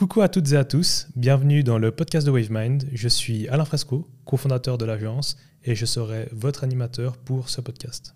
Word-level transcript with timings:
Coucou 0.00 0.22
à 0.22 0.30
toutes 0.30 0.52
et 0.52 0.56
à 0.56 0.64
tous, 0.64 1.08
bienvenue 1.14 1.62
dans 1.62 1.76
le 1.76 1.90
podcast 1.90 2.26
de 2.26 2.32
WaveMind. 2.32 2.88
Je 2.90 3.06
suis 3.06 3.46
Alain 3.48 3.66
Fresco, 3.66 4.08
cofondateur 4.24 4.78
de 4.78 4.86
l'agence, 4.86 5.36
et 5.62 5.74
je 5.74 5.84
serai 5.84 6.26
votre 6.32 6.64
animateur 6.64 7.18
pour 7.18 7.50
ce 7.50 7.60
podcast. 7.60 8.14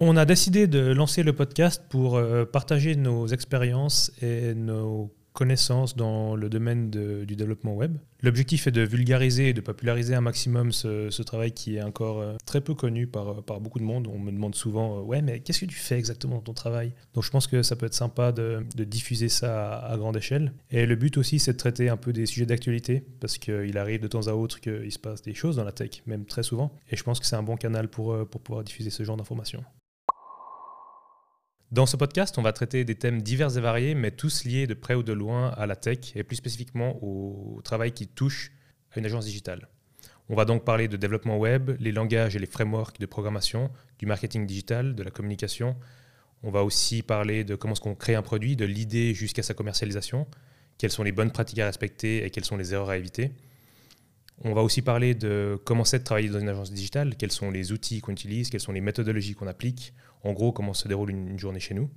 On 0.00 0.16
a 0.16 0.24
décidé 0.24 0.68
de 0.68 0.78
lancer 0.78 1.24
le 1.24 1.32
podcast 1.32 1.82
pour 1.88 2.16
euh, 2.16 2.44
partager 2.44 2.94
nos 2.94 3.26
expériences 3.26 4.12
et 4.22 4.54
nos 4.54 5.12
connaissances 5.32 5.96
dans 5.96 6.36
le 6.36 6.48
domaine 6.48 6.90
du 6.90 7.34
développement 7.34 7.74
web. 7.74 7.96
L'objectif 8.22 8.68
est 8.68 8.70
de 8.70 8.82
vulgariser 8.82 9.48
et 9.48 9.52
de 9.52 9.60
populariser 9.60 10.14
un 10.14 10.20
maximum 10.20 10.70
ce, 10.70 11.22
travail 11.22 11.50
qui 11.50 11.76
est 11.76 11.82
encore 11.82 12.20
euh, 12.20 12.36
très 12.46 12.60
peu 12.60 12.74
connu 12.74 13.08
par, 13.08 13.42
par, 13.42 13.60
beaucoup 13.60 13.80
de 13.80 13.84
monde. 13.84 14.06
On 14.06 14.20
me 14.20 14.30
demande 14.30 14.54
souvent 14.54 14.98
euh, 14.98 15.02
Ouais, 15.02 15.20
mais 15.20 15.40
qu'est-ce 15.40 15.60
que 15.60 15.66
tu 15.66 15.76
fais 15.76 15.98
exactement 15.98 16.36
dans 16.36 16.42
ton 16.42 16.54
travail? 16.54 16.92
Donc 17.14 17.24
je 17.24 17.30
pense 17.30 17.48
que 17.48 17.64
ça 17.64 17.74
peut 17.74 17.86
être 17.86 17.94
sympa 17.94 18.30
de, 18.30 18.64
diffuser 18.84 19.28
ça 19.28 19.78
à, 19.78 19.96
grande 19.96 20.16
échelle. 20.16 20.52
Et 20.70 20.86
le 20.86 20.94
but 20.94 21.16
aussi, 21.16 21.40
c'est 21.40 21.54
de 21.54 21.58
traiter 21.58 21.88
un 21.88 21.96
peu 21.96 22.12
des 22.12 22.26
sujets 22.26 22.46
d'actualité 22.46 23.04
parce 23.18 23.36
qu'il 23.36 23.76
arrive 23.78 24.00
de 24.00 24.08
temps 24.08 24.28
à 24.28 24.32
autre 24.32 24.60
qu'il 24.60 24.92
se 24.92 24.98
passe 25.00 25.22
des 25.22 25.34
choses 25.34 25.56
dans 25.56 25.64
la 25.64 25.72
tech, 25.72 26.02
même 26.06 26.24
très 26.24 26.44
souvent. 26.44 26.72
Et 26.88 26.96
je 26.96 27.02
pense 27.02 27.18
que 27.18 27.26
c'est 27.26 27.36
un 27.36 27.42
bon 27.42 27.56
canal 27.56 27.88
pour, 27.88 28.28
pour 28.28 28.40
pouvoir 28.40 28.62
diffuser 28.62 28.90
ce 28.90 29.02
genre 29.02 29.16
d'informations. 29.16 29.64
Dans 31.70 31.84
ce 31.84 31.98
podcast, 31.98 32.38
on 32.38 32.42
va 32.42 32.54
traiter 32.54 32.86
des 32.86 32.94
thèmes 32.94 33.20
divers 33.20 33.58
et 33.58 33.60
variés, 33.60 33.94
mais 33.94 34.10
tous 34.10 34.44
liés 34.44 34.66
de 34.66 34.72
près 34.72 34.94
ou 34.94 35.02
de 35.02 35.12
loin 35.12 35.50
à 35.50 35.66
la 35.66 35.76
tech 35.76 36.16
et 36.16 36.24
plus 36.24 36.36
spécifiquement 36.36 36.98
au 37.02 37.60
travail 37.62 37.92
qui 37.92 38.08
touche 38.08 38.52
à 38.90 38.98
une 38.98 39.04
agence 39.04 39.26
digitale. 39.26 39.68
On 40.30 40.34
va 40.34 40.46
donc 40.46 40.64
parler 40.64 40.88
de 40.88 40.96
développement 40.96 41.36
web, 41.36 41.72
les 41.78 41.92
langages 41.92 42.34
et 42.34 42.38
les 42.38 42.46
frameworks 42.46 42.98
de 42.98 43.04
programmation, 43.04 43.70
du 43.98 44.06
marketing 44.06 44.46
digital, 44.46 44.94
de 44.94 45.02
la 45.02 45.10
communication. 45.10 45.76
On 46.42 46.50
va 46.50 46.64
aussi 46.64 47.02
parler 47.02 47.44
de 47.44 47.54
comment 47.54 47.74
est-ce 47.74 47.82
qu'on 47.82 47.94
crée 47.94 48.14
un 48.14 48.22
produit, 48.22 48.56
de 48.56 48.64
l'idée 48.64 49.12
jusqu'à 49.12 49.42
sa 49.42 49.52
commercialisation, 49.52 50.26
quelles 50.78 50.90
sont 50.90 51.02
les 51.02 51.12
bonnes 51.12 51.32
pratiques 51.32 51.58
à 51.58 51.66
respecter 51.66 52.24
et 52.24 52.30
quelles 52.30 52.46
sont 52.46 52.56
les 52.56 52.72
erreurs 52.72 52.88
à 52.88 52.96
éviter. 52.96 53.32
On 54.42 54.54
va 54.54 54.62
aussi 54.62 54.82
parler 54.82 55.14
de 55.14 55.60
comment 55.64 55.84
c'est 55.84 55.98
de 55.98 56.04
travailler 56.04 56.28
dans 56.28 56.38
une 56.38 56.48
agence 56.48 56.72
digitale, 56.72 57.16
quels 57.16 57.32
sont 57.32 57.50
les 57.50 57.72
outils 57.72 58.00
qu'on 58.00 58.12
utilise, 58.12 58.50
quelles 58.50 58.60
sont 58.60 58.72
les 58.72 58.80
méthodologies 58.80 59.34
qu'on 59.34 59.48
applique, 59.48 59.94
en 60.22 60.32
gros 60.32 60.52
comment 60.52 60.74
se 60.74 60.86
déroule 60.86 61.10
une, 61.10 61.38
journée 61.38 61.58
chez 61.58 61.74
nous. 61.74 61.90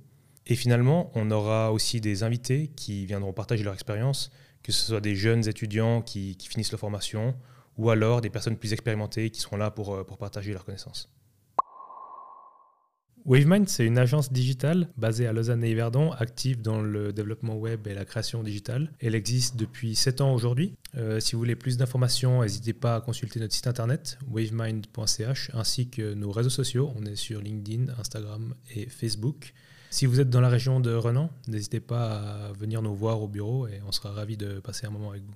Et 0.46 0.56
finalement, 0.56 1.12
on 1.14 1.30
aura 1.30 1.72
aussi 1.72 2.00
des 2.00 2.24
invités 2.24 2.68
qui 2.74 3.06
viendront 3.06 3.32
partager 3.32 3.62
leur 3.62 3.74
expérience, 3.74 4.32
que 4.64 4.72
ce 4.72 4.86
soit 4.86 5.00
des 5.00 5.14
jeunes 5.14 5.46
étudiants 5.46 6.02
qui, 6.02 6.36
finissent 6.40 6.72
leur 6.72 6.80
formation, 6.80 7.36
ou 7.78 7.90
alors 7.90 8.20
des 8.20 8.30
personnes 8.30 8.56
plus 8.56 8.72
expérimentées 8.72 9.30
qui 9.30 9.40
seront 9.40 9.56
là 9.56 9.70
pour, 9.70 9.94
euh, 9.94 10.04
partager 10.04 10.52
leurs 10.52 10.64
connaissances. 10.64 11.12
WaveMind, 13.24 13.68
c'est 13.68 13.86
une 13.86 13.98
agence 13.98 14.32
digitale 14.32 14.88
basée 14.96 15.28
à 15.28 15.32
Lausanne 15.32 15.62
et 15.62 15.70
Yverdon, 15.70 16.10
active 16.10 16.60
dans 16.60 16.82
le 16.82 17.12
développement 17.12 17.56
web 17.56 17.86
et 17.86 17.94
la 17.94 18.04
création 18.04 18.42
digitale. 18.42 18.90
Elle 19.00 19.14
existe 19.14 19.56
depuis 19.56 19.94
7 19.94 20.20
ans 20.22 20.34
aujourd'hui. 20.34 20.74
Euh, 20.96 21.20
si 21.20 21.32
vous 21.32 21.38
voulez 21.38 21.54
plus 21.54 21.76
d'informations, 21.76 22.42
n'hésitez 22.42 22.72
pas 22.72 22.96
à 22.96 23.00
consulter 23.00 23.38
notre 23.38 23.54
site 23.54 23.68
internet 23.68 24.18
wavemind.ch 24.28 25.50
ainsi 25.54 25.88
que 25.88 26.14
nos 26.14 26.32
réseaux 26.32 26.50
sociaux. 26.50 26.92
On 26.96 27.06
est 27.06 27.14
sur 27.14 27.40
LinkedIn, 27.40 27.92
Instagram 27.96 28.54
et 28.74 28.88
Facebook. 28.88 29.54
Si 29.90 30.06
vous 30.06 30.18
êtes 30.18 30.30
dans 30.30 30.40
la 30.40 30.48
région 30.48 30.80
de 30.80 30.92
Renan, 30.92 31.30
n'hésitez 31.46 31.80
pas 31.80 32.48
à 32.48 32.52
venir 32.54 32.82
nous 32.82 32.94
voir 32.94 33.22
au 33.22 33.28
bureau 33.28 33.68
et 33.68 33.80
on 33.86 33.92
sera 33.92 34.10
ravis 34.10 34.36
de 34.36 34.58
passer 34.58 34.86
un 34.86 34.90
moment 34.90 35.10
avec 35.10 35.22
vous. 35.22 35.34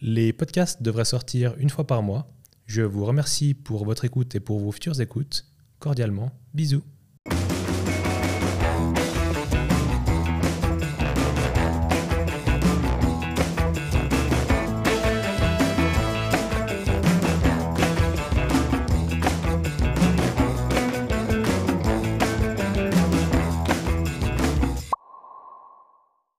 Les 0.00 0.32
podcasts 0.32 0.82
devraient 0.82 1.04
sortir 1.04 1.54
une 1.58 1.70
fois 1.70 1.86
par 1.86 2.02
mois. 2.02 2.30
Je 2.68 2.82
vous 2.82 3.06
remercie 3.06 3.54
pour 3.54 3.86
votre 3.86 4.04
écoute 4.04 4.34
et 4.34 4.40
pour 4.40 4.60
vos 4.60 4.70
futures 4.72 5.00
écoutes. 5.00 5.46
Cordialement, 5.78 6.32
bisous. 6.52 6.82